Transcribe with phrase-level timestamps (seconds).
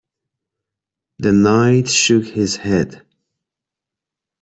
[1.19, 3.05] The Knight shook his head.